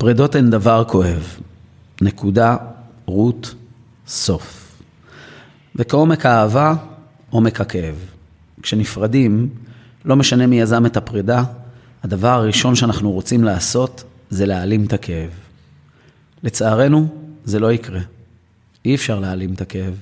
פרדות 0.00 0.34
הן 0.34 0.50
דבר 0.50 0.84
כואב. 0.88 1.36
נקודה, 2.00 2.56
רות, 3.06 3.54
סוף. 4.06 4.76
וכעומק 5.76 6.26
האהבה, 6.26 6.74
עומק 7.30 7.60
הכאב. 7.60 7.94
כשנפרדים, 8.62 9.48
לא 10.04 10.16
משנה 10.16 10.46
מי 10.46 10.60
יזם 10.60 10.86
את 10.86 10.96
הפרידה, 10.96 11.44
הדבר 12.02 12.28
הראשון 12.28 12.74
שאנחנו 12.74 13.12
רוצים 13.12 13.44
לעשות 13.44 14.04
זה 14.30 14.46
להעלים 14.46 14.84
את 14.84 14.92
הכאב. 14.92 15.30
לצערנו, 16.42 17.08
זה 17.44 17.58
לא 17.58 17.72
יקרה. 17.72 18.00
אי 18.84 18.94
אפשר 18.94 19.20
להעלים 19.20 19.52
את 19.52 19.60
הכאב. 19.60 19.94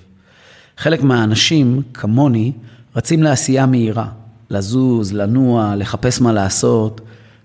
חלק 0.77 1.03
מהאנשים, 1.03 1.83
כמוני, 1.95 2.53
רצים 2.97 3.23
לעשייה 3.23 3.67
מהירה, 3.67 4.09
לזוז, 4.51 5.13
לנוע, 5.13 5.77
לחפש 5.77 6.21
מה 6.21 6.33
לעשות, 6.33 7.01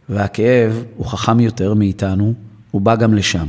והכאב 0.10 0.84
הוא 0.98 1.06
חכם 1.06 1.40
יותר 1.40 1.74
מאיתנו, 1.74 2.34
הוא 2.72 2.82
בא 2.82 2.96
גם 2.96 3.14
לשם. 3.14 3.48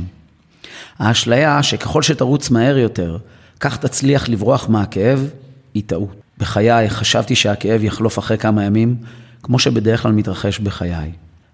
האשליה 0.99 1.63
שככל 1.63 2.01
שתרוץ 2.01 2.49
מהר 2.49 2.77
יותר, 2.77 3.17
כך 3.59 3.77
תצליח 3.77 4.29
לברוח 4.29 4.69
מהכאב, 4.69 5.29
היא 5.73 5.83
טעות. 5.85 6.15
בחיי 6.37 6.89
חשבתי 6.89 7.35
שהכאב 7.35 7.83
יחלוף 7.83 8.19
אחרי 8.19 8.37
כמה 8.37 8.63
ימים, 8.63 8.95
כמו 9.43 9.59
שבדרך 9.59 10.01
כלל 10.01 10.11
מתרחש 10.11 10.59
בחיי. 10.59 11.11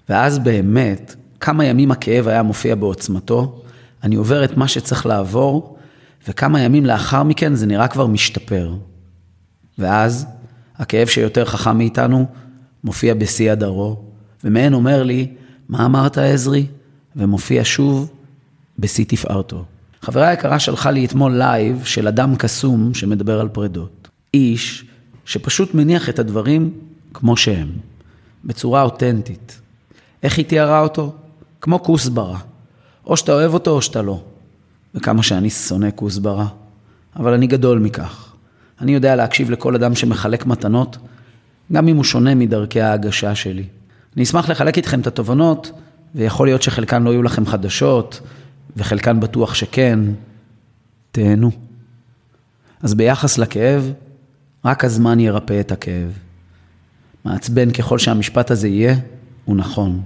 ואז 0.10 0.40
באמת, 0.40 1.16
כמה 1.40 1.66
ימים 1.66 1.92
הכאב 1.92 2.28
היה 2.28 2.44
מופיע 2.44 2.76
בעוצמתו, 2.76 3.62
אני 4.04 4.16
עובר 4.16 4.44
את 4.44 4.58
מה 4.58 4.68
שצריך 4.68 5.06
לעבור, 5.06 5.78
וכמה 6.28 6.62
ימים 6.62 6.86
לאחר 6.86 7.24
מכן 7.24 7.56
זה 7.56 7.66
נראה 7.66 7.88
כבר 7.88 8.08
משתפר. 8.08 8.74
ואז, 9.78 10.26
הכאב 10.78 11.08
שיותר 11.08 11.46
חכם 11.46 11.78
מאיתנו, 11.78 12.26
מופיע 12.84 13.14
בשיא 13.14 13.52
הדרו, 13.52 14.11
ומעין 14.44 14.74
אומר 14.74 15.04
לי, 15.04 15.28
מה 15.70 15.86
אמרת 15.86 16.18
עזרי? 16.18 16.66
ומופיע 17.16 17.62
שוב 17.66 18.12
בשיא 18.80 19.06
תפארתו. 19.08 19.66
חברה 20.02 20.34
יקרה 20.34 20.60
שלחה 20.60 20.92
לי 20.92 21.06
אתמול 21.06 21.38
לייב 21.38 21.84
של 21.84 22.08
אדם 22.08 22.36
קסום 22.36 22.94
שמדבר 22.94 23.40
על 23.40 23.50
פרדות. 23.50 24.08
איש 24.34 24.86
שפשוט 25.26 25.74
מניח 25.74 26.10
את 26.10 26.20
הדברים 26.20 26.74
כמו 27.14 27.38
שהם, 27.38 27.70
בצורה 28.46 28.82
אותנטית. 28.82 29.60
איך 30.24 30.38
היא 30.38 30.46
תיארה 30.46 30.80
אותו? 30.80 31.14
כמו 31.62 31.84
כוסברה. 31.84 32.40
או 33.06 33.18
שאתה 33.18 33.34
אוהב 33.34 33.54
אותו 33.54 33.72
או 33.72 33.82
שאתה 33.82 34.02
לא. 34.02 34.22
וכמה 34.96 35.24
שאני 35.24 35.50
שונא 35.50 35.90
כוסברה, 35.96 36.48
אבל 37.16 37.34
אני 37.34 37.48
גדול 37.48 37.80
מכך. 37.80 38.34
אני 38.82 38.94
יודע 38.94 39.16
להקשיב 39.16 39.52
לכל 39.52 39.76
אדם 39.76 39.96
שמחלק 39.96 40.46
מתנות, 40.46 40.98
גם 41.72 41.88
אם 41.88 41.96
הוא 41.96 42.04
שונה 42.04 42.36
מדרכי 42.36 42.82
ההגשה 42.82 43.36
שלי. 43.36 43.66
אני 44.16 44.24
אשמח 44.24 44.50
לחלק 44.50 44.78
איתכם 44.78 45.00
את 45.00 45.08
התובנות, 45.08 45.72
ויכול 46.16 46.48
להיות 46.48 46.62
שחלקן 46.62 47.04
לא 47.04 47.10
יהיו 47.10 47.24
לכם 47.24 47.46
חדשות, 47.46 48.22
וחלקן 48.78 49.20
בטוח 49.20 49.54
שכן. 49.54 50.00
תהנו. 51.12 51.52
אז 52.82 52.94
ביחס 52.94 53.38
לכאב, 53.38 53.92
רק 54.66 54.86
הזמן 54.86 55.20
ירפא 55.20 55.60
את 55.60 55.72
הכאב. 55.72 56.18
מעצבן 57.26 57.72
ככל 57.72 58.00
שהמשפט 58.00 58.52
הזה 58.52 58.68
יהיה, 58.68 58.96
הוא 59.46 59.56
נכון. 59.56 60.02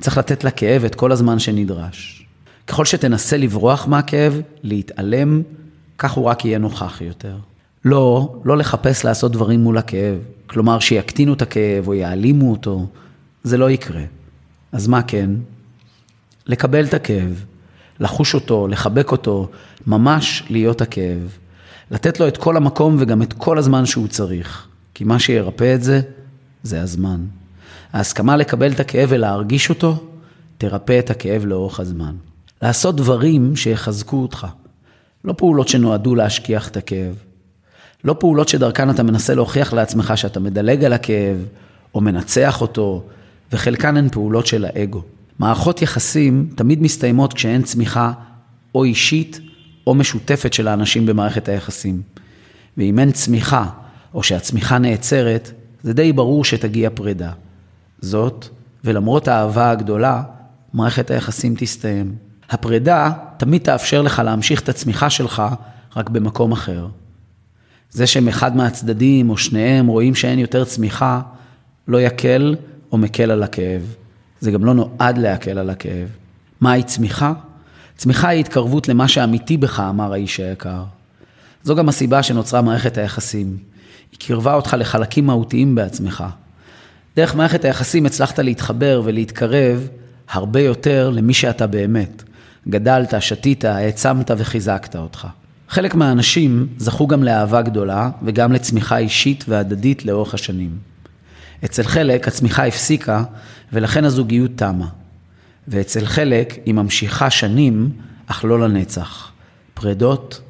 צריך 0.00 0.18
לתת 0.18 0.44
לכאב 0.44 0.84
את 0.84 0.94
כל 0.94 1.12
הזמן 1.12 1.38
שנדרש. 1.38 2.26
ככל 2.66 2.84
שתנסה 2.84 3.36
לברוח 3.36 3.86
מהכאב, 3.86 4.40
להתעלם, 4.62 5.42
כך 5.98 6.12
הוא 6.12 6.24
רק 6.24 6.44
יהיה 6.44 6.58
נוכח 6.58 7.00
יותר. 7.00 7.36
לא, 7.84 8.34
לא 8.44 8.56
לחפש 8.56 9.04
לעשות 9.04 9.32
דברים 9.32 9.60
מול 9.60 9.78
הכאב. 9.78 10.18
כלומר, 10.46 10.78
שיקטינו 10.78 11.32
את 11.32 11.42
הכאב 11.42 11.88
או 11.88 11.94
יעלימו 11.94 12.50
אותו, 12.50 12.86
זה 13.44 13.56
לא 13.56 13.70
יקרה. 13.70 14.02
אז 14.72 14.86
מה 14.86 15.02
כן? 15.02 15.30
לקבל 16.46 16.84
את 16.84 16.94
הכאב, 16.94 17.44
לחוש 18.00 18.34
אותו, 18.34 18.68
לחבק 18.68 19.12
אותו, 19.12 19.50
ממש 19.86 20.44
להיות 20.50 20.80
הכאב. 20.80 21.38
לתת 21.90 22.20
לו 22.20 22.28
את 22.28 22.36
כל 22.36 22.56
המקום 22.56 22.96
וגם 22.98 23.22
את 23.22 23.32
כל 23.32 23.58
הזמן 23.58 23.86
שהוא 23.86 24.08
צריך. 24.08 24.66
כי 24.94 25.04
מה 25.04 25.18
שירפא 25.18 25.74
את 25.74 25.82
זה, 25.82 26.00
זה 26.62 26.82
הזמן. 26.82 27.20
ההסכמה 27.92 28.36
לקבל 28.36 28.72
את 28.72 28.80
הכאב 28.80 29.08
ולהרגיש 29.12 29.70
אותו, 29.70 30.04
תרפא 30.58 30.98
את 30.98 31.10
הכאב 31.10 31.44
לאורך 31.46 31.80
הזמן. 31.80 32.14
לעשות 32.62 32.96
דברים 32.96 33.56
שיחזקו 33.56 34.16
אותך. 34.16 34.46
לא 35.24 35.32
פעולות 35.32 35.68
שנועדו 35.68 36.14
להשכיח 36.14 36.68
את 36.68 36.76
הכאב. 36.76 37.14
לא 38.04 38.16
פעולות 38.18 38.48
שדרכן 38.48 38.90
אתה 38.90 39.02
מנסה 39.02 39.34
להוכיח 39.34 39.72
לעצמך 39.72 40.12
שאתה 40.16 40.40
מדלג 40.40 40.84
על 40.84 40.92
הכאב, 40.92 41.36
או 41.94 42.00
מנצח 42.00 42.60
אותו, 42.60 43.04
וחלקן 43.52 43.96
הן 43.96 44.08
פעולות 44.08 44.46
של 44.46 44.64
האגו. 44.64 45.02
מערכות 45.38 45.82
יחסים 45.82 46.50
תמיד 46.54 46.82
מסתיימות 46.82 47.32
כשאין 47.32 47.62
צמיחה 47.62 48.12
או 48.74 48.84
אישית 48.84 49.40
או 49.86 49.94
משותפת 49.94 50.52
של 50.52 50.68
האנשים 50.68 51.06
במערכת 51.06 51.48
היחסים. 51.48 52.02
ואם 52.76 52.98
אין 52.98 53.12
צמיחה, 53.12 53.66
או 54.14 54.22
שהצמיחה 54.22 54.78
נעצרת, 54.78 55.50
זה 55.82 55.92
די 55.92 56.12
ברור 56.12 56.44
שתגיע 56.44 56.90
פרידה. 56.94 57.32
זאת, 58.00 58.48
ולמרות 58.84 59.28
האהבה 59.28 59.70
הגדולה, 59.70 60.22
מערכת 60.72 61.10
היחסים 61.10 61.54
תסתיים. 61.58 62.14
הפרידה 62.50 63.12
תמיד 63.36 63.62
תאפשר 63.62 64.02
לך 64.02 64.22
להמשיך 64.24 64.60
את 64.60 64.68
הצמיחה 64.68 65.10
שלך, 65.10 65.42
רק 65.96 66.08
במקום 66.08 66.52
אחר. 66.52 66.86
זה 67.90 68.04
אחד 68.28 68.56
מהצדדים 68.56 69.30
או 69.30 69.36
שניהם 69.36 69.86
רואים 69.86 70.14
שאין 70.14 70.38
יותר 70.38 70.64
צמיחה, 70.64 71.20
לא 71.88 72.00
יקל 72.00 72.56
או 72.94 72.98
מקל 72.98 73.30
על 73.30 73.42
הכאב. 73.42 73.94
זה 74.40 74.50
גם 74.50 74.64
לא 74.64 74.74
נועד 74.74 75.18
להקל 75.18 75.58
על 75.58 75.70
הכאב. 75.70 76.08
מהי 76.60 76.82
צמיחה? 76.82 77.32
צמיחה 77.96 78.28
היא 78.28 78.40
התקרבות 78.40 78.88
למה 78.88 79.08
שאמיתי 79.08 79.56
בך, 79.56 79.80
אמר 79.80 80.12
האיש 80.12 80.40
היקר. 80.40 80.84
זו 81.64 81.74
גם 81.74 81.88
הסיבה 81.88 82.22
שנוצרה 82.22 82.62
מערכת 82.62 82.98
היחסים. 82.98 83.56
היא 84.12 84.18
קירבה 84.18 84.54
אותך 84.54 84.76
לחלקים 84.78 85.26
מהותיים 85.26 85.74
בעצמך. 85.74 86.24
דרך 87.16 87.34
מערכת 87.34 87.64
היחסים 87.64 88.06
הצלחת 88.06 88.38
להתחבר 88.38 89.02
ולהתקרב 89.04 89.88
הרבה 90.30 90.60
יותר 90.60 91.10
למי 91.10 91.34
שאתה 91.34 91.66
באמת. 91.66 92.22
גדלת, 92.68 93.14
שתית, 93.20 93.64
העצמת 93.64 94.30
וחיזקת 94.36 94.96
אותך. 94.96 95.26
חלק 95.68 95.94
מהאנשים 95.94 96.66
זכו 96.78 97.06
גם 97.06 97.22
לאהבה 97.22 97.62
גדולה 97.62 98.10
וגם 98.22 98.52
לצמיחה 98.52 98.98
אישית 98.98 99.44
והדדית 99.48 100.04
לאורך 100.04 100.34
השנים. 100.34 100.93
אצל 101.64 101.82
חלק 101.82 102.28
הצמיחה 102.28 102.66
הפסיקה 102.66 103.24
ולכן 103.72 104.04
הזוגיות 104.04 104.50
תמה. 104.56 104.88
ואצל 105.68 106.06
חלק 106.06 106.54
היא 106.66 106.74
ממשיכה 106.74 107.30
שנים, 107.30 107.90
אך 108.26 108.44
לא 108.44 108.60
לנצח. 108.60 109.30
פרדות 109.74 110.40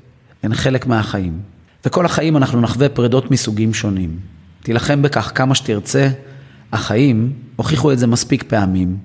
הן 0.42 0.54
חלק 0.54 0.86
מהחיים. 0.86 1.40
וכל 1.86 2.06
החיים 2.06 2.36
אנחנו 2.36 2.60
נחווה 2.60 2.88
פרדות 2.88 3.30
מסוגים 3.30 3.74
שונים. 3.74 4.18
תילחם 4.62 5.02
בכך 5.02 5.32
כמה 5.34 5.54
שתרצה, 5.54 6.08
החיים 6.72 7.32
הוכיחו 7.56 7.92
את 7.92 7.98
זה 7.98 8.06
מספיק 8.06 8.42
פעמים. 8.42 8.96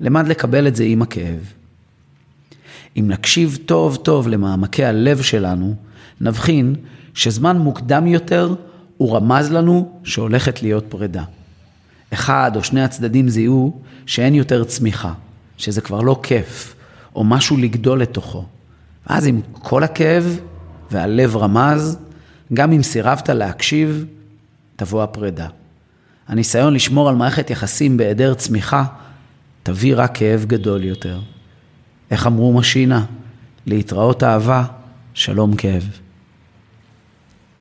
למד 0.00 0.28
לקבל 0.28 0.66
את 0.66 0.76
זה 0.76 0.84
עם 0.84 1.02
הכאב. 1.02 1.52
אם 2.96 3.04
נקשיב 3.08 3.58
טוב 3.66 3.96
טוב 3.96 4.28
למעמקי 4.28 4.84
הלב 4.84 5.22
שלנו, 5.22 5.74
נבחין 6.20 6.74
שזמן 7.14 7.58
מוקדם 7.58 8.06
יותר 8.06 8.54
הוא 8.96 9.16
רמז 9.16 9.52
לנו 9.52 10.00
שהולכת 10.04 10.62
להיות 10.62 10.84
פרידה. 10.88 11.24
אחד 12.12 12.52
או 12.56 12.64
שני 12.64 12.82
הצדדים 12.82 13.28
זיהו 13.28 13.80
שאין 14.06 14.34
יותר 14.34 14.64
צמיחה, 14.64 15.12
שזה 15.56 15.80
כבר 15.80 16.00
לא 16.00 16.20
כיף, 16.22 16.74
או 17.14 17.24
משהו 17.24 17.56
לגדול 17.56 18.00
לתוכו. 18.00 18.44
ואז 19.06 19.26
עם 19.26 19.40
כל 19.52 19.84
הכאב 19.84 20.38
והלב 20.90 21.36
רמז, 21.36 21.98
גם 22.54 22.72
אם 22.72 22.82
סירבת 22.82 23.28
להקשיב, 23.28 24.06
תבוא 24.76 25.02
הפרידה. 25.02 25.46
הניסיון 26.28 26.74
לשמור 26.74 27.08
על 27.08 27.14
מערכת 27.14 27.50
יחסים 27.50 27.96
בהיעדר 27.96 28.34
צמיחה, 28.34 28.84
תביא 29.62 29.94
רק 29.96 30.16
כאב 30.18 30.44
גדול 30.46 30.84
יותר. 30.84 31.20
איך 32.10 32.26
אמרו 32.26 32.52
משינה? 32.52 33.04
להתראות 33.66 34.22
אהבה, 34.22 34.64
שלום 35.14 35.56
כאב. 35.56 35.90